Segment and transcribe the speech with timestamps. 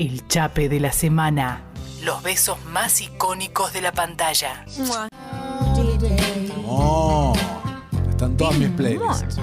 [0.00, 1.60] El chape de la semana.
[2.02, 4.64] Los besos más icónicos de la pantalla.
[6.66, 7.34] Oh,
[8.08, 9.36] están todas mis playlists.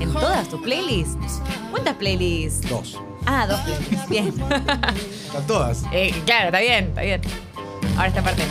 [0.00, 1.42] ¿En todas tus playlists?
[1.70, 2.66] ¿Cuántas playlists?
[2.66, 2.98] Dos.
[3.26, 4.08] Ah, dos playlists.
[4.08, 4.28] Bien.
[4.28, 5.82] Están todas.
[5.92, 7.20] Eh, claro, está bien, está bien.
[7.94, 8.44] Ahora esta parte.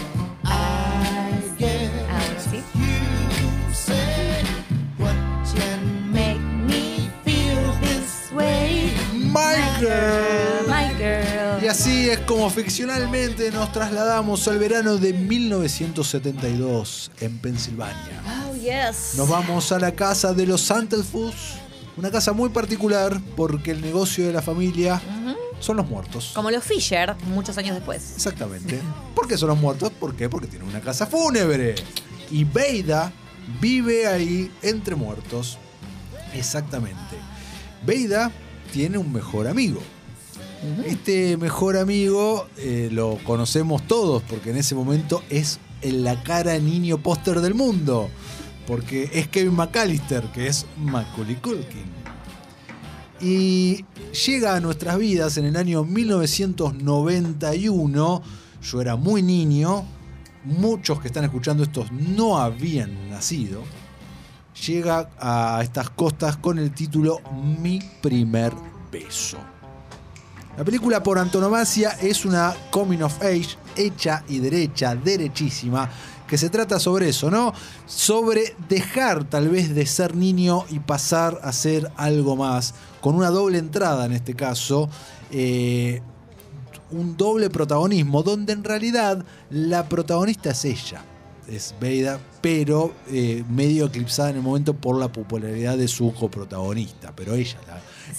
[12.25, 18.21] Como ficcionalmente nos trasladamos al verano de 1972 en Pensilvania.
[18.49, 19.13] Oh, yes.
[19.17, 21.33] Nos vamos a la casa de los Santelfus,
[21.97, 25.01] una casa muy particular porque el negocio de la familia
[25.59, 26.31] son los muertos.
[26.33, 28.13] Como los Fisher, muchos años después.
[28.15, 28.79] Exactamente.
[29.15, 29.91] ¿Por qué son los muertos?
[29.91, 30.29] ¿Por qué?
[30.29, 31.75] Porque tienen una casa fúnebre.
[32.29, 33.11] Y Beida
[33.59, 35.57] vive ahí entre muertos.
[36.33, 37.17] Exactamente.
[37.85, 38.31] Beida
[38.71, 39.81] tiene un mejor amigo.
[40.85, 46.59] Este mejor amigo eh, lo conocemos todos porque en ese momento es en la cara
[46.59, 48.11] niño póster del mundo.
[48.67, 51.89] Porque es Kevin McAllister, que es Macaulay Culkin.
[53.19, 53.85] Y
[54.25, 58.21] llega a nuestras vidas en el año 1991.
[58.61, 59.83] Yo era muy niño.
[60.43, 63.63] Muchos que están escuchando esto no habían nacido.
[64.67, 67.19] Llega a estas costas con el título
[67.59, 68.53] Mi primer
[68.91, 69.39] beso.
[70.57, 75.89] La película por antonomasia es una coming of age hecha y derecha, derechísima,
[76.27, 77.53] que se trata sobre eso, ¿no?
[77.85, 83.29] Sobre dejar tal vez de ser niño y pasar a ser algo más, con una
[83.29, 84.89] doble entrada en este caso,
[85.31, 86.01] eh,
[86.91, 91.01] un doble protagonismo, donde en realidad la protagonista es ella,
[91.47, 97.13] es Beida, pero eh, medio eclipsada en el momento por la popularidad de su coprotagonista,
[97.15, 97.57] pero ella,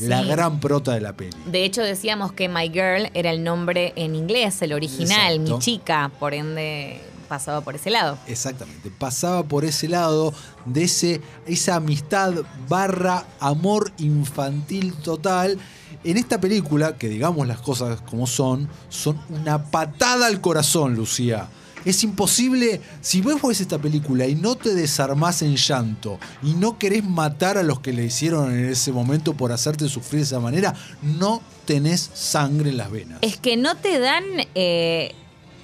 [0.01, 1.37] la, gran prota de la peli.
[1.47, 5.57] De hecho, decíamos que My Girl era el nombre en inglés, el original, Exacto.
[5.57, 7.01] mi chica, por ende
[7.33, 8.19] pasaba por ese lado.
[8.27, 10.35] Exactamente, pasaba por ese lado
[10.67, 12.35] de ese, esa amistad
[12.69, 15.59] barra amor infantil total.
[16.05, 21.49] En esta película, que digamos las cosas como son, son una patada al corazón, Lucía.
[21.85, 26.79] Es imposible, si vos ves esta película y no te desarmás en llanto y no
[26.79, 30.41] querés matar a los que le hicieron en ese momento por hacerte sufrir de esa
[30.41, 33.19] manera, no tenés sangre en las venas.
[33.23, 34.25] Es que no te dan.
[34.55, 35.13] eh,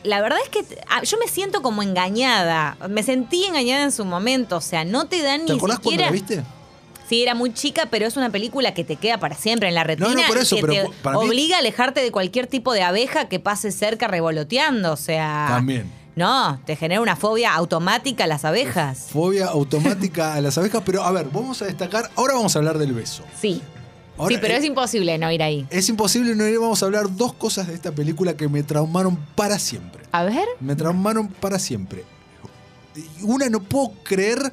[0.05, 2.77] la verdad es que ah, yo me siento como engañada.
[2.89, 4.57] Me sentí engañada en su momento.
[4.57, 6.07] O sea, no te dan ¿Te ni acordás cuando siquiera.
[6.07, 6.43] la viste?
[7.09, 9.83] Sí, era muy chica, pero es una película que te queda para siempre en la
[9.83, 10.09] retina.
[10.15, 12.83] no, por y eso, que pero te mí- obliga a alejarte de cualquier tipo de
[12.83, 14.93] abeja que pase cerca revoloteando.
[14.93, 15.47] O sea.
[15.49, 15.91] También.
[16.19, 19.07] No, te genera una fobia automática a las abejas.
[19.13, 22.77] Fobia automática a las abejas, pero a ver, vamos a destacar, ahora vamos a hablar
[22.77, 23.23] del beso.
[23.41, 23.63] Sí.
[24.17, 25.65] Ahora, sí, pero eh, es imposible no ir ahí.
[25.71, 29.15] Es imposible no ir, vamos a hablar dos cosas de esta película que me traumaron
[29.37, 30.03] para siempre.
[30.11, 30.45] A ver.
[30.59, 32.05] Me traumaron para siempre.
[33.23, 34.53] Una no puedo creer,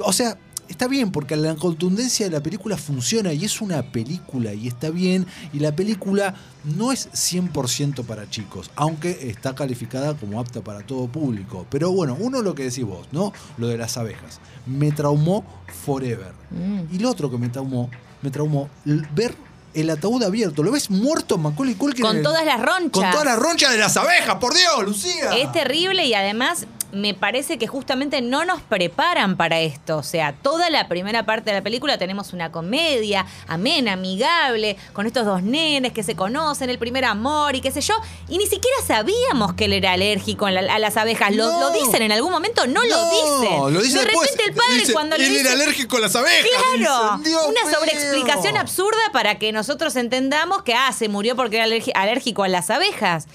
[0.00, 0.36] o sea,
[0.68, 4.90] está bien porque la contundencia de la película funciona y es una película y está
[4.90, 10.80] bien y la película no es 100% para chicos, aunque está calificada como apta para
[10.86, 11.66] todo público.
[11.70, 13.32] Pero bueno, uno lo que decís vos, ¿no?
[13.58, 14.40] Lo de las abejas.
[14.66, 15.44] Me traumó
[15.84, 16.32] forever.
[16.50, 16.94] Mm.
[16.94, 17.90] Y lo otro que me traumó,
[18.22, 18.68] me traumó
[19.14, 19.34] ver
[19.74, 20.62] el ataúd abierto.
[20.62, 22.02] ¿Lo ves muerto Macaulay Culkin?
[22.04, 22.90] Con el- todas las ronchas.
[22.92, 25.36] Con todas las ronchas de las abejas, por Dios, Lucía.
[25.36, 29.98] Es terrible y además me parece que justamente no nos preparan para esto.
[29.98, 35.06] O sea, toda la primera parte de la película tenemos una comedia amena, amigable, con
[35.06, 37.94] estos dos nenes que se conocen, el primer amor y qué sé yo.
[38.28, 41.34] Y ni siquiera sabíamos que él era alérgico a, la- a las abejas.
[41.34, 41.60] ¿Lo, No.
[41.60, 42.66] lo dicen en algún momento?
[42.66, 43.74] No, lo dicen.
[43.74, 44.30] lo dice de después.
[44.30, 45.40] repente el padre Dice, cuando le Él dice...
[45.42, 46.50] era alérgico a las abejas.
[46.78, 51.64] Claro, dicen, una sobreexplicación absurda para que nosotros entendamos que ah, se murió porque era
[51.94, 53.26] alérgico a las abejas.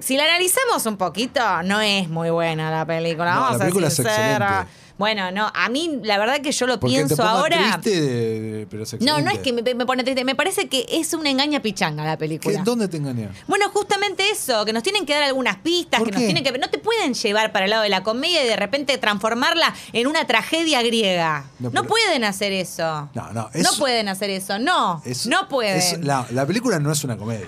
[0.00, 3.34] Si la analizamos un poquito, no es muy buena la película.
[3.34, 4.46] No, vamos la a ser película es sincera.
[4.46, 4.88] excelente.
[4.98, 7.78] Bueno, no, a mí la verdad que yo lo Porque pienso te ponga ahora.
[7.80, 10.86] triste, de- pero es No, no es que me, me pone triste, me parece que
[10.90, 12.62] es una engaña pichanga la ¿Qué- película.
[12.64, 13.28] ¿Dónde te engañé?
[13.46, 16.26] Bueno, justamente eso, que nos tienen que dar algunas pistas, ¿Por que nos qué?
[16.26, 18.98] tienen que no te pueden llevar para el lado de la comedia y de repente
[18.98, 21.44] transformarla en una tragedia griega.
[21.60, 23.08] No, No, pueden hacer eso.
[23.14, 23.32] No, no.
[23.32, 25.00] no es- pueden hacer eso, no.
[25.26, 26.06] no pueden.
[26.06, 27.46] la película no es una comedia.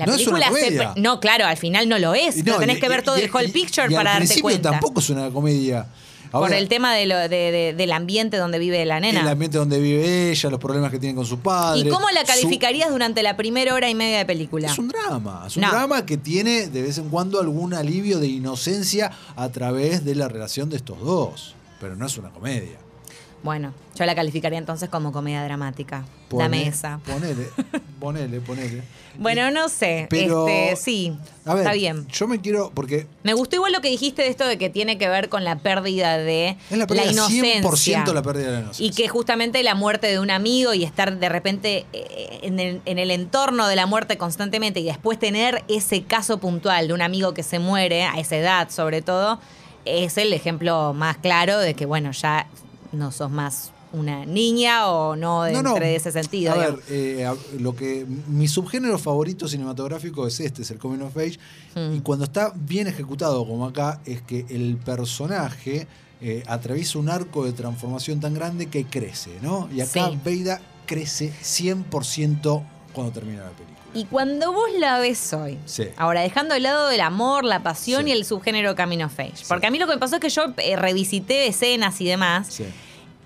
[0.00, 0.92] La no es una película se comedia.
[0.94, 2.36] pre- No, claro, al final no lo es.
[2.38, 4.26] Y pero no, tenés y- que ver todo y- el whole picture y para al
[4.26, 4.70] darte cuenta.
[4.72, 5.86] tampoco es una comedia.
[6.30, 9.20] Por Ahora, el tema de lo, de- de- del ambiente donde vive la nena.
[9.22, 11.80] El ambiente donde vive ella, los problemas que tiene con su padre.
[11.80, 14.70] ¿Y cómo la su- calificarías durante la primera hora y media de película?
[14.70, 15.70] Es un drama, es un No.
[15.72, 20.28] drama que tiene de vez en cuando algún alivio de inocencia a través de la
[20.28, 22.78] relación de estos dos, pero no es una comedia.
[23.42, 26.04] Bueno, yo la calificaría entonces como comedia dramática.
[26.28, 26.98] Pone- Dame esa.
[27.06, 27.48] Ponele,
[27.98, 28.82] ponele, ponele.
[29.18, 30.06] Bueno, no sé.
[30.08, 31.12] Pero- este, sí,
[31.44, 32.06] A ver, está bien.
[32.08, 34.98] yo me quiero, porque Me gustó igual lo que dijiste de esto de que tiene
[34.98, 38.04] que ver con la pérdida de es la pérdida, inocencia.
[38.04, 38.86] 100% la pérdida de la inocencia.
[38.86, 42.80] Y que justamente la muerte de un amigo y estar de repente eh, en el,
[42.84, 47.02] en el entorno de la muerte constantemente y después tener ese caso puntual de un
[47.02, 49.40] amigo que se muere, a esa edad sobre todo,
[49.84, 52.46] es el ejemplo más claro de que, bueno, ya
[52.92, 55.70] no sos más una niña o no, No, no.
[55.70, 56.52] entre de ese sentido.
[56.52, 61.00] A ver, eh, a- lo que mi subgénero favorito cinematográfico es este, es el coming
[61.02, 61.38] of age.
[61.74, 61.96] Mm.
[61.96, 65.88] Y cuando está bien ejecutado como acá, es que el personaje
[66.22, 69.68] eh, atraviesa un arco de transformación tan grande que crece, ¿no?
[69.72, 70.18] Y acá Sí.
[70.22, 73.79] Veida crece 100% cuando termina la película.
[73.92, 75.88] Y cuando vos la ves hoy, Sí.
[75.96, 78.10] ahora dejando de lado el amor, la pasión Sí.
[78.10, 80.28] y el subgénero Camino of Age, porque a mí lo que me pasó es que
[80.28, 82.64] yo eh, revisité escenas y demás, Sí.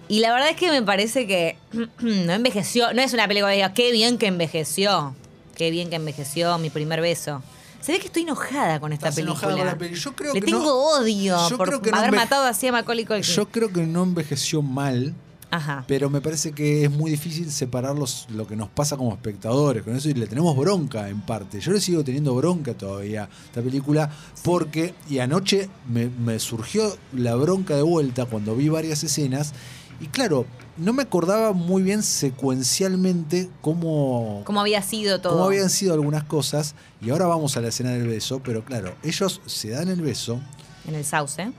[0.08, 1.58] y la verdad es que me parece que
[2.00, 5.14] no envejeció, no es una película que diga, qué bien que envejeció,
[5.54, 7.42] qué bien que envejeció mi primer beso.
[7.82, 9.34] Se ve que estoy enojada con esta Estás película.
[9.52, 9.94] enojada con la peli.
[10.00, 12.66] Yo creo Le que tengo no- odio yo por creo que no haber matado así
[12.66, 13.22] a Macaulay Culkin.
[13.34, 15.12] Yo creo que no envejeció mal.
[15.54, 15.84] Ajá.
[15.86, 19.82] Pero me parece que es muy difícil separar los- lo que nos pasa como espectadores
[19.82, 21.60] con eso y le tenemos bronca en parte.
[21.60, 24.10] Yo le sigo teniendo bronca todavía a esta película
[24.42, 29.52] porque, y anoche me, me surgió la bronca de vuelta cuando vi varias escenas
[30.00, 30.44] y claro,
[30.76, 35.32] no me acordaba muy bien secuencialmente cómo, ¿Cómo había sido todo?
[35.34, 38.94] cómo habían sido algunas cosas y ahora vamos a la escena del beso, pero claro,
[39.02, 40.40] ellos se dan el beso.
[40.88, 41.52] En el sauce.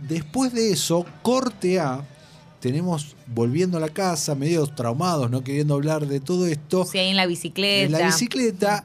[0.00, 2.04] Después de eso, corte A,
[2.66, 6.84] tenemos volviendo a la casa, medio traumados, no queriendo hablar de todo esto.
[6.84, 7.86] Sí, ahí en la bicicleta.
[7.86, 8.84] En la bicicleta,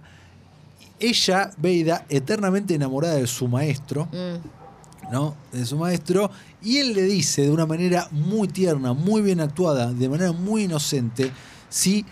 [0.99, 5.11] ella, Veida, eternamente enamorada de su maestro, Mm.
[5.11, 5.35] ¿no?
[5.51, 6.29] De su maestro,
[6.61, 10.65] y él le dice de una manera muy tierna, muy bien actuada, de manera muy
[10.65, 11.31] inocente,
[11.69, 12.05] si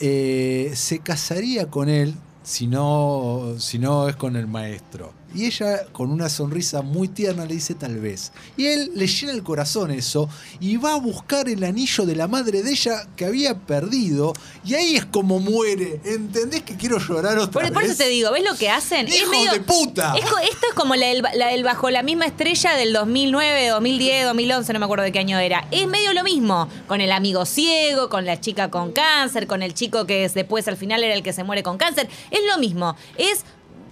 [0.00, 5.12] eh, se casaría con él si no, si no es con el maestro.
[5.34, 8.32] Y ella, con una sonrisa muy tierna, le dice tal vez.
[8.56, 10.28] Y él le llena el corazón eso
[10.60, 14.32] y va a buscar el anillo de la madre de ella que había perdido.
[14.64, 16.00] Y ahí es como muere.
[16.04, 17.72] ¿Entendés que quiero llorar otra Por, vez?
[17.72, 19.08] por eso te digo, ¿ves lo que hacen?
[19.08, 20.14] Es ¡Hijos medio- de puta!
[20.16, 24.24] es esto es como la del, la del Bajo la misma estrella del 2009, 2010,
[24.26, 25.66] 2011, no me acuerdo de qué año era.
[25.70, 29.74] Es medio lo mismo, con el amigo ciego, con la chica con cáncer, con el
[29.74, 32.08] chico que es- después al final era el que se muere con cáncer.
[32.30, 33.44] Es lo mismo, es,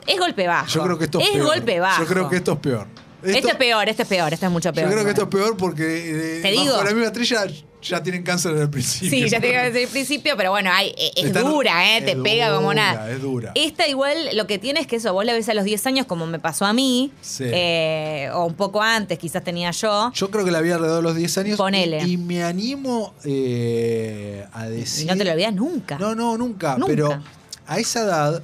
[0.07, 0.69] es golpe bajo.
[0.69, 1.47] Yo creo que esto es, es peor.
[1.47, 2.03] golpe bajo.
[2.03, 2.87] Yo creo que esto es peor.
[3.25, 4.89] Esto, es peor, esto es peor, esto es mucho peor.
[4.89, 6.77] Yo creo que esto es peor porque eh, Te bajo digo.
[6.83, 7.45] la misma estrella
[7.81, 9.11] ya tienen cáncer desde el principio.
[9.11, 11.99] Sí, ya te digo desde el principio, pero bueno, hay- e- es dura, ¿eh?
[11.99, 13.09] es Te pega como nada.
[13.13, 13.53] es dura.
[13.55, 16.07] Esta igual lo que tiene es que eso, vos la ves a los 10 años
[16.07, 17.45] como me pasó a mí, Sí.
[17.47, 20.11] eh, o un poco antes quizás tenía yo.
[20.13, 21.57] Yo creo que la vi alrededor de los 10 años.
[21.59, 22.03] Ponele.
[22.05, 25.05] Y, y me animo eh, a decir.
[25.05, 25.97] Y no te lo olvidas nunca.
[25.99, 26.87] No, no, nunca, Nunca.
[26.89, 27.23] Pero
[27.69, 28.43] a esa edad,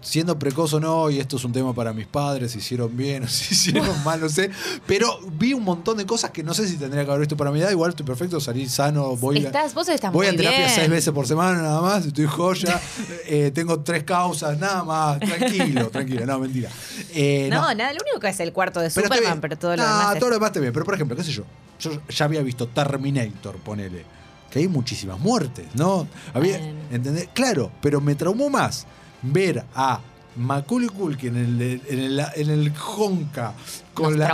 [0.00, 3.24] siendo precoz o no, y esto es un tema para mis padres, si hicieron bien
[3.24, 4.50] o si hicieron mal, no sé.
[4.86, 7.50] Pero vi un montón de cosas que no sé si tendría que haber visto para
[7.50, 7.70] mi edad.
[7.70, 9.46] Igual estoy perfecto, salí sano, voy a.
[9.48, 10.70] Estás, vos estás Voy muy a terapia bien.
[10.74, 12.80] seis veces por semana nada más, estoy joya,
[13.26, 16.70] eh, tengo tres causas, nada más, tranquilo, tranquilo, no, mentira.
[17.14, 19.82] Eh, No, nada, lo único que es el cuarto de pero Superman, pero todo lo
[19.82, 20.18] No, demás.
[20.18, 20.72] todo lo demás está bien.
[20.72, 21.44] Pero por ejemplo, qué sé yo,
[21.80, 24.04] yo ya había visto Terminator, ponele,
[24.50, 26.06] que hay muchísimas muertes, ¿no?
[26.34, 26.58] Había.
[26.90, 27.28] ¿entendés?
[27.32, 28.84] Claro, pero me traumó más
[29.22, 30.00] ver a
[30.36, 33.52] Macaulay Culkin en el, en el, en el Honka
[33.94, 34.30] con, la-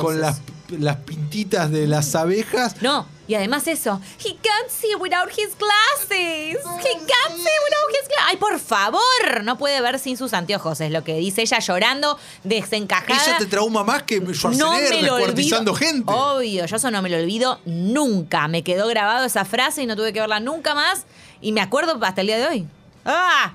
[0.00, 0.40] con las,
[0.70, 2.82] las pintitas de las abejas.
[2.82, 4.00] No, y además eso.
[4.18, 6.58] He can't see without his glasses.
[6.58, 8.26] He can't see without his glasses.
[8.28, 9.00] Ay, por favor,
[9.44, 13.22] no puede ver sin sus anteojos, es lo que dice ella llorando, desencajada.
[13.22, 15.16] Eso te trauma más que no Schwarzenegger me lo olvido.
[15.16, 16.12] descuartizando gente.
[16.12, 18.48] Obvio, yo eso no me lo olvido nunca.
[18.48, 21.06] Me quedó grabado esa frase y no tuve que verla nunca más.
[21.40, 22.66] Y me acuerdo hasta el día de hoy.
[23.04, 23.54] ¡Ah!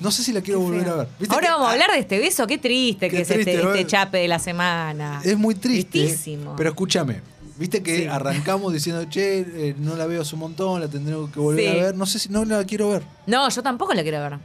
[0.00, 1.08] No sé si la quiero volver a ver.
[1.18, 2.46] ¿Viste Ahora que- vamos a hablar de este beso.
[2.46, 3.74] Qué triste Qué que es triste, este, ¿no?
[3.74, 5.20] este chape de la semana.
[5.24, 5.90] Es muy triste.
[6.00, 6.54] Tristísimo.
[6.56, 7.20] Pero escúchame.
[7.56, 8.06] Viste que Sí.
[8.06, 11.78] arrancamos diciendo, che, eh, no la veo hace un montón, la tendré que volver Sí.
[11.80, 11.94] a ver.
[11.96, 13.02] No sé si no la quiero ver.
[13.26, 14.38] No, yo tampoco la quiero ver.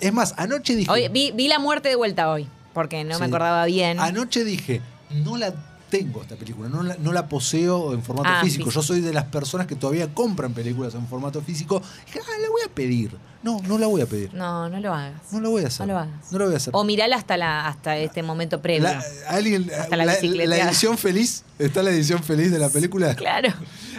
[0.00, 0.90] Es más, anoche dije.
[0.90, 4.00] Hoy, vi, vi la muerte de vuelta hoy, porque no me acordaba bien.
[4.00, 4.80] Anoche dije,
[5.10, 5.52] no la
[5.90, 8.66] tengo esta película, no la, no la poseo en formato Ah, físico.
[8.66, 8.80] físico.
[8.80, 11.82] Yo soy de las personas que todavía compran películas en formato físico.
[12.06, 13.10] Dije, ah, la voy a pedir.
[13.42, 14.34] No, no la voy a pedir.
[14.34, 15.20] No, no lo hagas.
[15.32, 15.86] No la voy a hacer.
[15.86, 16.32] No lo hagas.
[16.32, 16.70] No la voy a hacer.
[16.74, 18.82] O mirala hasta, la, hasta este momento previo.
[18.84, 20.16] La, alguien, Hasta la la,
[20.46, 23.14] la edición feliz, ¿está la edición feliz de la película?
[23.14, 23.50] Claro.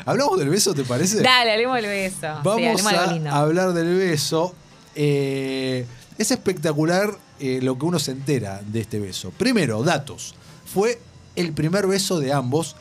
[0.05, 1.21] ¿Hablamos del beso, te parece?
[1.21, 2.15] Dale, hablemos del beso.
[2.17, 3.29] sí, Vamos lindo.
[3.29, 4.53] a hablar del beso.
[4.95, 5.85] Eh,
[6.17, 9.31] es espectacular eh, lo que uno se entera de este beso.
[9.31, 10.35] Primero, datos.
[10.65, 10.99] Fue
[11.37, 12.75] el primer beso de ambos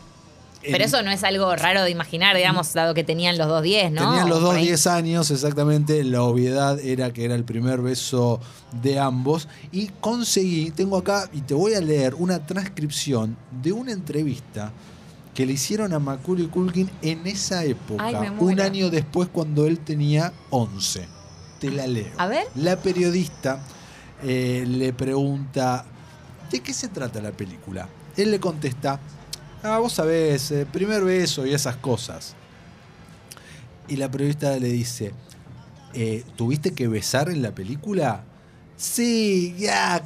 [0.62, 3.92] Pero eso no es algo raro de imaginar, digamos, dado que tenían los dos 10,
[3.92, 4.10] ¿no?
[4.10, 4.66] Tenían los dos ahí.
[4.66, 6.02] 10 años, exactamente.
[6.04, 8.40] La obviedad era que era el primer beso
[8.82, 9.48] de ambos.
[9.72, 14.72] Y conseguí, tengo acá, y te voy a leer una transcripción de una entrevista
[15.38, 19.78] que le hicieron a Macaulay Culkin en esa época, Ay, un año después cuando él
[19.78, 21.06] tenía 11.
[21.60, 22.12] Te la leo.
[22.16, 22.44] A ver.
[22.56, 23.60] La periodista
[24.24, 25.84] eh, le pregunta,
[26.50, 27.88] ¿de qué se trata la película?
[28.16, 28.98] Él le contesta,
[29.62, 32.34] ah, vos sabés, eh, primer beso y esas cosas.
[33.88, 35.12] Y la periodista le dice,
[35.94, 38.24] eh, ¿tuviste que besar en la película?
[38.76, 40.04] Sí, ya,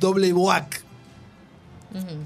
[0.00, 0.82] doble guac.
[1.94, 2.20] Ujú.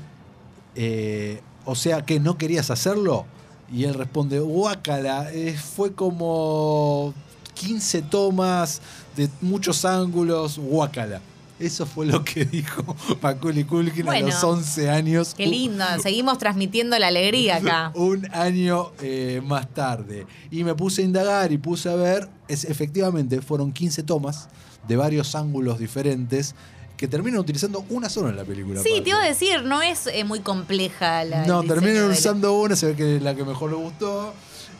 [0.74, 3.26] Eh, o sea que no querías hacerlo.
[3.72, 5.28] Y él responde, guácala,
[5.74, 7.12] fue como
[7.54, 8.80] 15 tomas
[9.16, 11.20] de muchos ángulos, guácala.
[11.58, 15.34] Eso fue lo que dijo Macaulay Culkin Bueno, a los 11 años.
[15.34, 17.92] Qué lindo, seguimos transmitiendo la alegría acá.
[17.94, 20.26] Un año eh, más tarde.
[20.50, 24.48] Y me puse a indagar y puse a ver, es, efectivamente fueron 15 tomas
[24.86, 26.54] de varios ángulos diferentes
[26.96, 28.82] que terminan utilizando una sola en la película.
[28.82, 29.02] Sí, aparte.
[29.04, 31.46] te iba a decir, no es eh, muy compleja la.
[31.46, 34.32] No, terminan la- usando una, se ve que es la que mejor le gustó.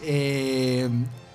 [0.03, 0.89] Eh,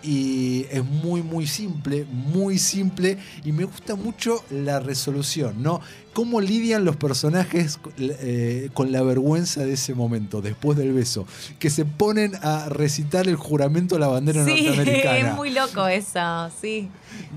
[0.03, 3.17] y es muy, muy simple, muy simple.
[3.43, 5.81] Y me gusta mucho la resolución, ¿no?
[6.13, 11.25] Cómo lidian los personajes eh, con la vergüenza de ese momento, después del beso.
[11.59, 15.17] Que se ponen a recitar el juramento a la bandera Sí, norteamericana.
[15.29, 16.89] es muy loco eso, sí.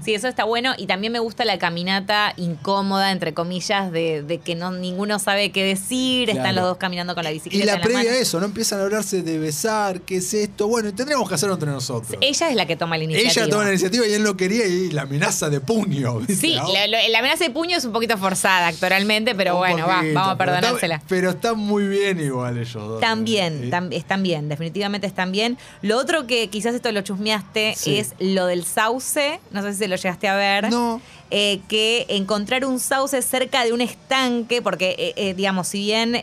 [0.04, 0.72] Sí, eso está bueno.
[0.78, 5.50] Y también me gusta la caminata incómoda, entre comillas, de, de que no ninguno sabe
[5.52, 6.30] qué decir.
[6.30, 7.66] Están los dos caminando con la Y bicicleta.
[7.66, 8.46] la en la previa a eso, ¿no?
[8.46, 10.68] Empiezan a hablarse de besar, qué es esto.
[10.68, 12.16] Bueno, y tendríamos que hacerlo entre nosotros.
[12.20, 13.32] Ella es la que toma la iniciativa.
[13.44, 16.18] Ella toma la iniciativa y él no quería y la amenaza de puño.
[16.18, 16.34] ¿viste?
[16.36, 20.02] Sí, lo- la amenaza de puño es un poquito forzada actoralmente, pero Un bueno, va,
[20.12, 21.02] vamos a perdonársela.
[21.08, 23.00] Pero están muy bien igual ellos dos.
[23.00, 25.56] También, Eh, tam- están bien, definitivamente están bien.
[25.82, 27.98] Lo otro que quizás esto lo chusmeaste Sí.
[27.98, 30.70] es lo del sauce, no sé si se lo llegaste a ver.
[30.70, 31.00] No.
[31.30, 36.22] eh, que encontrar un sauce cerca de un estanque, porque eh, eh, digamos, si bien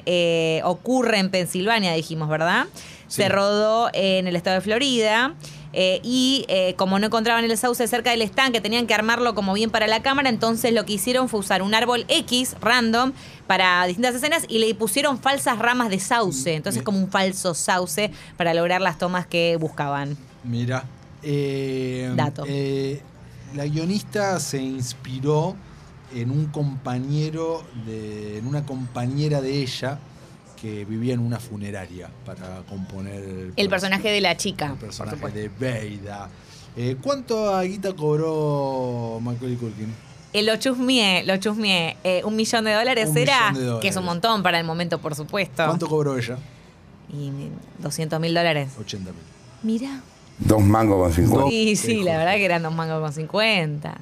[0.63, 2.67] ocurre en Pensilvania, dijimos, ¿verdad?
[3.07, 3.23] Sí.
[3.23, 5.33] Se rodó en el estado de Florida.
[5.73, 9.53] Eh, y eh, como no encontraban el sauce cerca del estanque, tenían que armarlo como
[9.53, 13.13] bien para la cámara, entonces lo que hicieron fue usar un árbol X random
[13.47, 16.85] para distintas escenas y le pusieron falsas ramas de sauce, entonces Bien.
[16.85, 20.17] como un falso sauce para lograr las tomas que buscaban.
[20.43, 20.83] Mira.
[21.23, 22.45] eh, Dato.
[23.55, 25.55] la guionista se inspiró
[26.13, 29.99] en un compañero, de, en una compañera de ella
[30.61, 35.49] que vivía en una funeraria para componer El personaje de la chica, el personaje de
[35.49, 36.29] Beida.
[36.77, 39.93] Eh, ¿Cuánto a guita cobró Macaulay Culkin?
[40.33, 41.97] Eh, lo chusmié, lo chusmié.
[42.03, 43.81] Eh, un millón de dólares Un era, millón de dólares.
[43.81, 45.65] que es un montón para el momento, por supuesto.
[45.65, 46.37] ¿Cuánto cobró ella?
[47.11, 47.31] Y
[47.79, 48.69] 200 mil dólares.
[48.79, 49.21] 80 mil.
[49.63, 49.99] Mira.
[50.37, 51.49] Dos mangos con 50.
[51.49, 53.97] Sí, sí, la verdad que eran dos mangos con 50.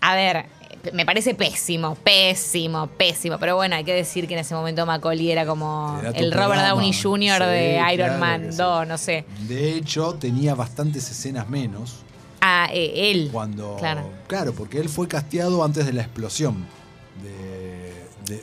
[0.00, 0.46] A ver,
[0.92, 3.38] me parece pésimo, pésimo, pésimo.
[3.38, 6.52] Pero bueno, hay que decir que en ese momento Macaulay era como Era el Robert
[6.52, 6.68] programa.
[6.68, 7.38] Downey Jr.
[7.42, 8.58] Sí, de Iron claro Man que sí.
[8.58, 9.24] 2, no sé.
[9.48, 11.96] De hecho, tenía bastantes escenas menos
[12.40, 13.30] Ah, eh, él.
[13.32, 13.76] cuando.
[13.78, 14.08] Claro.
[14.28, 16.66] Claro, porque él fue casteado antes de la explosión.
[17.22, 18.42] De, de-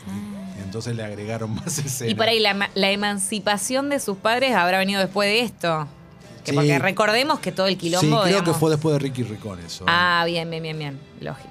[0.60, 2.02] y entonces le agregaron más escenas.
[2.02, 2.08] Ah.
[2.08, 5.88] Y por ahí la, ema- la emancipación de sus padres habrá venido después de esto.
[6.44, 6.56] Que Sí.
[6.58, 8.22] porque recordemos que todo el Sí, quilombo.
[8.24, 9.84] creo que fue después de Ricky Ricón eso.
[9.84, 9.88] ¿eh?
[9.90, 11.00] Ah, bien, bien, bien, bien.
[11.22, 11.50] Lógico.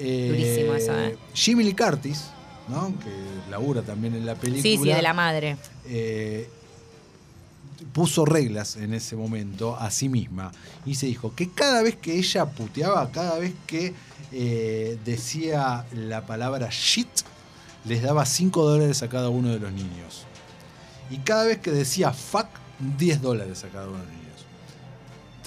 [0.00, 1.16] Eh, durísimo eso, ¿eh?
[1.34, 2.26] Jimmy Lee Curtis,
[2.68, 2.92] ¿no?
[2.98, 4.62] que labura también en la película.
[4.62, 5.56] Sí, sí, de la madre.
[5.86, 6.48] eh,
[7.92, 10.50] puso reglas en ese momento a sí misma
[10.84, 13.94] y se dijo que cada vez que ella puteaba, cada vez que
[14.32, 17.08] eh, decía la palabra shit,
[17.84, 20.24] les daba 5 dólares a cada uno de los niños.
[21.10, 22.46] Y cada vez que decía fuck,
[22.98, 24.17] 10 dólares a cada uno de los niños.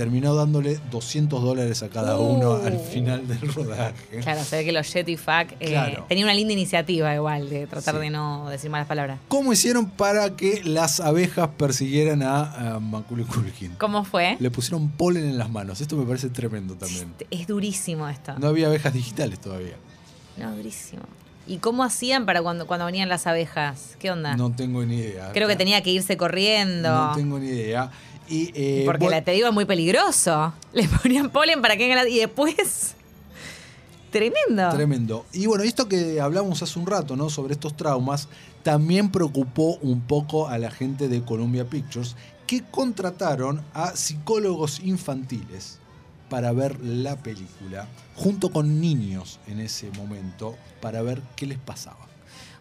[0.02, 2.66] Terminó dándole 200 dólares a cada uno Uh.
[2.66, 3.94] al final del rodaje.
[4.24, 6.06] Claro, se ve que los Jetty Fuck eh, Claro.
[6.10, 8.02] tenía una linda iniciativa igual de tratar Sí.
[8.02, 9.20] de no decir malas palabras.
[9.28, 13.74] ¿Cómo hicieron para que las abejas persiguieran a, a Macaulay Culkin?
[13.78, 14.38] ¿Cómo fue?
[14.40, 15.82] Le pusieron polen en las manos.
[15.82, 17.14] Esto me parece tremendo también.
[17.30, 18.34] Es durísimo esto.
[18.40, 19.76] No había abejas digitales todavía.
[20.36, 21.04] No, durísimo.
[21.46, 23.98] ¿Y cómo hacían para cuando, cuando venían las abejas?
[24.00, 24.36] ¿Qué onda?
[24.36, 25.32] No tengo ni idea.
[25.32, 26.90] Creo que tenía que irse corriendo.
[26.90, 27.92] No tengo ni idea.
[28.28, 30.54] Y, eh, porque bueno, la, te digo, es muy peligroso.
[30.74, 32.96] Le ponían polen para que Y después.
[34.12, 34.70] Tremendo.
[34.76, 35.26] Tremendo.
[35.32, 37.30] Y bueno, esto que hablamos hace un rato, ¿no?
[37.30, 38.28] Sobre estos traumas,
[38.62, 45.80] también preocupó un poco a la gente de Columbia Pictures, que contrataron a psicólogos infantiles
[46.30, 52.11] para ver la película, junto con niños en ese momento, para ver qué les pasaba.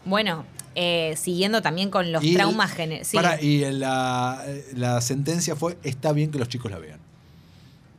[0.05, 3.17] Bueno, eh, siguiendo también con los Y- traumas gener- sí.
[3.41, 7.01] Y la, la sentencia fue: está bien que los chicos la vean.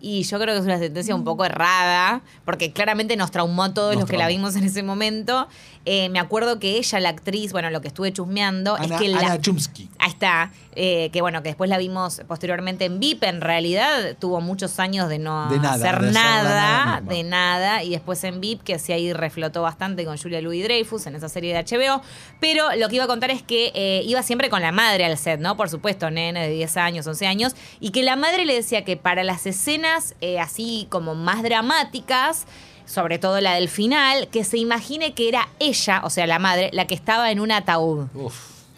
[0.01, 3.73] Y yo creo que es una sentencia un poco errada, porque claramente nos traumó a
[3.73, 5.47] todos Nos los que la vimos en ese momento.
[5.85, 9.09] Eh, me acuerdo que ella, la actriz, bueno, lo que estuve chusmeando, Ana, es que
[9.09, 9.89] la, Ana Chumsky.
[9.99, 10.51] Ahí está.
[10.75, 13.23] eh, que bueno, que después la vimos posteriormente en VIP.
[13.23, 17.83] En realidad tuvo muchos años de no De nada, hacer de nada, de nada.
[17.83, 21.29] Y después en VIP, que sí ahí reflotó bastante con Julia Louis Dreyfus en esa
[21.29, 22.01] serie de HBO.
[22.39, 25.17] Pero lo que iba a contar es que eh, iba siempre con la madre al
[25.17, 25.57] set, ¿no?
[25.57, 27.55] Por supuesto, nene de 10 años, 11 años.
[27.79, 29.90] Y que la madre le decía que para las escenas
[30.21, 32.45] eh, así como más dramáticas
[32.91, 36.69] sobre todo la del final, que se imagine que era ella, o sea, la madre,
[36.73, 38.35] la que estaba en un ataúd Uf.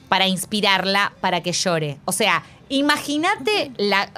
[0.07, 1.97] para inspirarla para que llore.
[2.05, 4.09] O sea, imagínate la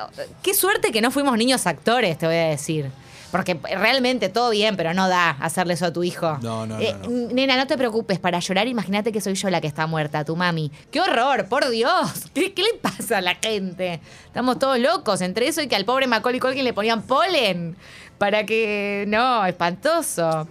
[0.44, 2.92] qué suerte que no fuimos niños actores, te voy a decir.
[3.32, 6.38] Porque realmente todo bien, pero no da hacerle eso a tu hijo.
[6.41, 7.34] No, no, Eh, no, no.
[7.34, 10.36] Nena, no te preocupes, para llorar imagínate que soy yo la que está muerta, tu
[10.36, 10.72] mami.
[10.91, 12.12] ¡Qué horror, por Dios!
[12.34, 14.00] ¿Qué, qué le pasa a la gente?
[14.25, 15.22] Estamos todos locos.
[15.22, 17.75] Entre eso y que al pobre Macaulay Culkin le ponían polen
[18.17, 19.05] para que...
[19.08, 20.48] No, espantoso.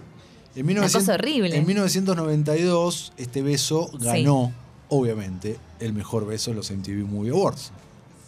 [0.55, 1.55] En Una 1900 cosa horrible.
[1.57, 4.51] En 1992, este beso ganó,
[4.89, 7.71] obviamente, el mejor beso en los MTV Movie Awards.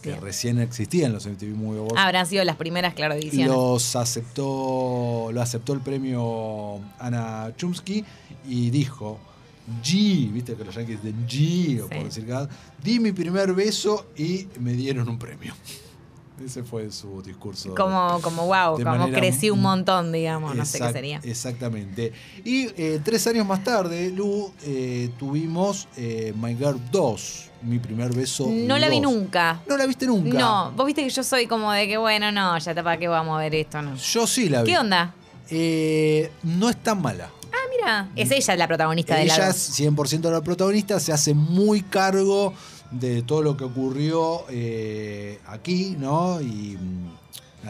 [0.01, 0.21] Que Bien.
[0.21, 1.97] recién existían los MTV Movie Awards.
[1.97, 3.47] Habrán sido las primeras, claro, ediciones.
[3.49, 8.05] los aceptó, lo aceptó el premio Ana Chumsky
[8.47, 9.19] y dijo,
[9.83, 11.95] G, viste que los yankees de G, o Sí.
[11.95, 12.47] por decir cada,
[12.83, 15.53] di mi primer beso y me dieron un premio.
[16.43, 17.73] Ese fue su discurso.
[17.73, 21.19] Como, como wow, como crecí un montón, digamos, no sé qué sería.
[21.23, 22.13] Exactamente.
[22.43, 28.13] Y eh, tres años más tarde, Lu, eh, tuvimos eh, My Girl 2, mi primer
[28.13, 28.47] beso.
[28.49, 29.11] No la vi 2.
[29.11, 29.61] nunca.
[29.67, 30.37] ¿No la viste nunca?
[30.37, 33.07] No, vos viste que yo soy como de que, bueno, no, ya está para qué
[33.07, 33.95] vamos a ver esto, ¿no?
[33.95, 34.71] Yo sí la vi.
[34.71, 35.15] ¿Qué onda?
[35.49, 37.31] Eh, no es tan mala.
[37.51, 41.33] Ah, mira, es ella la protagonista de Ella la es 100% la protagonista, se hace
[41.33, 42.53] muy cargo
[42.91, 46.39] de todo lo que ocurrió eh, aquí, ¿no?
[46.41, 47.07] Y mm,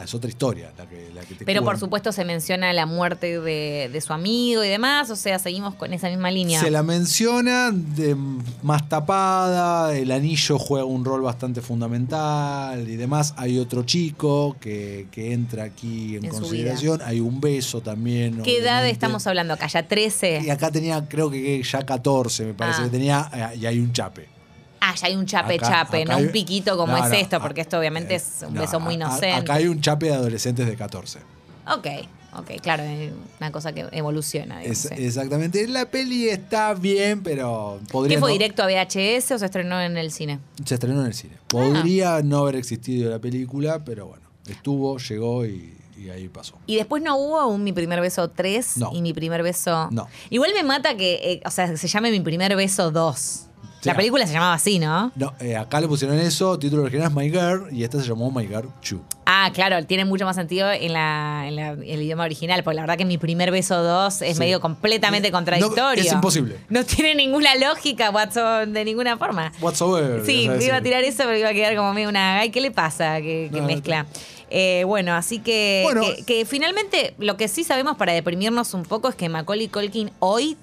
[0.03, 3.39] es otra historia la que, la que te Pero por supuesto se menciona la muerte
[3.39, 6.59] de, de su amigo y demás, o sea, seguimos con esa misma línea.
[6.59, 8.15] Se la menciona de
[8.61, 13.33] más tapada, el anillo juega un rol bastante fundamental y demás.
[13.37, 17.01] Hay otro chico que, que entra aquí en, consideración.
[17.03, 18.43] Hay un beso también.
[18.43, 19.67] ¿Qué edad estamos hablando acá?
[19.67, 20.51] ¿Ya Y 13?
[20.51, 22.83] acá tenía, creo que ya 14, me parece Ah.
[22.83, 24.36] que tenía, eh, y hay un chape.
[24.79, 27.09] Ah, ya hay un chape Acá- chape, acá no hay- un piquito como No, es
[27.11, 29.31] no, esto, porque esto obviamente eh, es un no, beso muy inocente.
[29.33, 31.19] Acá hay un chape de adolescentes de 14.
[31.67, 31.87] Ok,
[32.35, 34.59] ok, claro, es una cosa que evoluciona.
[34.59, 35.03] digamos, Es- sí.
[35.03, 35.67] Exactamente.
[35.67, 38.15] La peli está bien, pero podría.
[38.17, 40.39] ¿Qué fue directo a VHS o se estrenó en el cine?
[40.63, 41.33] Se estrenó en el cine.
[41.37, 41.43] Ah.
[41.47, 46.57] Podría no haber existido la película, pero bueno, estuvo, llegó y, y ahí pasó.
[46.67, 48.91] Y después no hubo un Mi Primer Beso 3 No.
[48.93, 49.89] y Mi Primer Beso...
[49.91, 50.07] No.
[50.29, 53.46] Igual me mata que, eh, o sea, se llame Mi Primer Beso 2.
[53.83, 53.97] La Sí.
[53.97, 55.11] película se llamaba así, ¿no?
[55.15, 58.31] No, eh, acá le pusieron eso, título original es My Girl, y esta se llamó
[58.31, 58.99] My Girl 2.
[59.25, 62.75] Ah, claro, tiene mucho más sentido en, la, en la- en el idioma original, porque
[62.75, 64.39] la verdad que Mi Primer Beso 2 es Sí.
[64.39, 66.03] medio completamente contradictorio.
[66.03, 66.57] es imposible.
[66.69, 69.51] No tiene ninguna lógica, Watson, de ninguna forma.
[69.61, 70.25] Whatsoever.
[70.25, 72.39] Sí, me iba a tirar eso, pero iba a quedar como medio una.
[72.39, 73.17] Ay, ¿qué le pasa?
[73.17, 74.05] Que, que No, mezcla.
[74.49, 76.01] Eh, bueno, así que, Bueno.
[76.01, 80.09] que, que finalmente lo que sí sabemos para deprimirnos un poco es que Macaulay Culkin
[80.19, 80.57] hoy,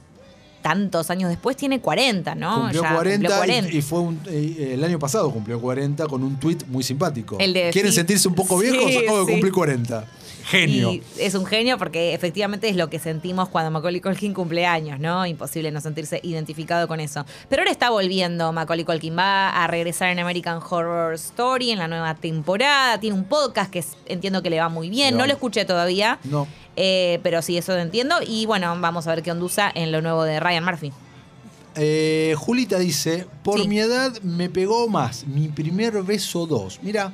[0.64, 2.62] tantos años después, tiene 40, ¿no?
[2.62, 3.76] Cumplió Ya 40, cumplió y- 40.
[3.76, 7.36] Y, fue un- eh, el año pasado cumplió 40 con un tuit muy simpático.
[7.38, 7.96] El de- ¿Quieren sí.
[7.96, 8.90] sentirse un poco viejos?
[8.90, 10.06] Sí, Acabo de cumplir 40.
[10.46, 10.92] Genio.
[10.92, 15.00] Y es un genio porque efectivamente es lo que sentimos cuando Macaulay Culkin cumple años,
[15.00, 15.24] ¿no?
[15.26, 17.24] Imposible no sentirse identificado con eso.
[17.48, 19.16] Pero ahora está volviendo Macaulay Culkin.
[19.16, 23.00] Va a regresar en American Horror Story en la nueva temporada.
[23.00, 25.16] Tiene un podcast que entiendo que le va muy bien.
[25.16, 26.18] No lo escuché todavía.
[26.24, 26.46] No.
[26.76, 28.16] Eh, pero sí, eso lo entiendo.
[28.26, 30.92] Y bueno, vamos a ver qué ondusa en lo nuevo de Ryan Murphy.
[31.76, 33.66] Eh, Julita dice, por Sí.
[33.68, 36.80] mi edad me pegó más mi primer beso 2.
[36.82, 37.12] Mira,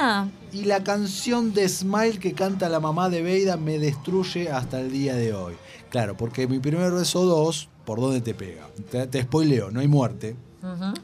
[0.00, 4.80] Ah, y la canción de Smile que canta la mamá de Beida me destruye hasta
[4.80, 5.54] el día de hoy.
[5.90, 8.68] Claro, porque mi primer beso 2, ¿por dónde te pega?
[8.90, 10.36] Te, te spoileo, no hay muerte,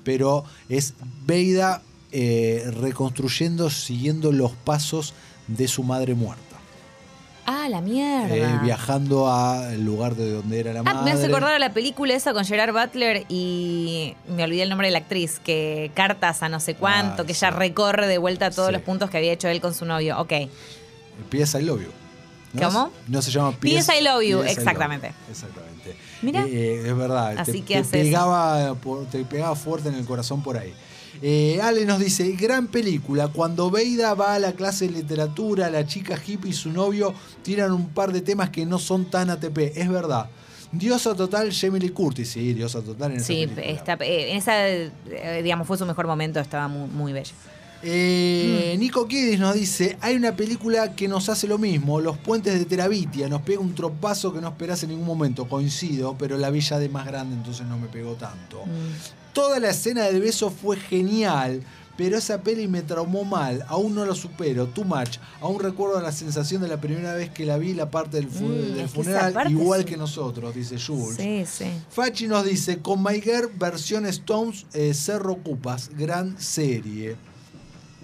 [0.03, 0.95] pero es
[1.27, 5.15] Beida eh, reconstruyendo, siguiendo los pasos
[5.49, 6.54] de su madre muerta.
[7.47, 8.35] Ah, la mierda.
[8.35, 11.05] Eh, viajando al lugar de donde era la Ah, madre.
[11.05, 14.89] me hace acordar a la película esa con Gerard Butler y me olvidé el nombre
[14.89, 17.57] de la actriz, que cartas a no sé cuánto, Ah, que ella sí.
[17.57, 18.73] recorre de vuelta todos Sí.
[18.75, 20.19] los puntos que había hecho él con su novio.
[20.21, 20.33] Ok.
[21.31, 21.59] P.S.
[21.61, 21.89] I Love You.
[22.55, 22.63] ¿no?
[22.69, 22.91] ¿Cómo?
[23.09, 23.93] No se llama P.S.
[23.99, 25.13] I Love You, exactamente.
[25.31, 25.97] Exactamente.
[26.23, 26.43] Mira.
[26.47, 27.37] Eh, eh, es verdad.
[27.39, 30.73] Así te, que te hace pegaba, por- te pegaba fuerte en el corazón por ahí.
[31.23, 35.87] Eh, Ale nos dice, gran película, cuando Beida va a la clase de literatura, la
[35.87, 39.59] chica hippie y su novio tiran un par de temas que no son tan ATP.
[39.77, 40.29] Es verdad.
[40.73, 42.31] Diosa total, Jamie Lee Curtis.
[42.31, 46.07] Sí, diosa total en esa Sí, está, eh, en esa, eh, digamos, fue su mejor
[46.07, 47.33] momento, estaba muy, muy bello.
[47.87, 52.59] Eh, Nico Kiddis nos dice, hay una película que nos hace lo mismo, Los Puentes
[52.59, 56.49] de Terabitia, nos pega un tropazo que no esperás en ningún momento, coincido, pero la
[56.49, 58.65] vi ya de más grande, entonces no me pegó tanto.
[58.65, 59.24] Mm.
[59.35, 61.63] Toda la escena del beso fue genial,
[61.97, 66.11] pero esa peli me traumó mal, aún no lo supero, too much, aún recuerdo la
[66.13, 68.89] sensación de la primera vez que la vi, la parte del, fu- Mm, del que
[68.89, 69.87] funeral, parte igual sí.
[69.87, 71.17] que nosotros, dice Jules.
[71.17, 71.71] Sí, sí.
[71.91, 77.17] Fachi nos dice, con My Girl, versión Stones, eh, Cerro Cupas, gran serie.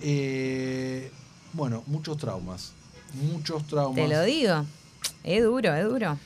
[0.02, 1.10] Eh,
[1.52, 2.72] bueno, muchos traumas.
[3.32, 3.96] Muchos traumas.
[3.96, 4.64] Te lo digo.
[5.24, 6.18] Es duro, es duro.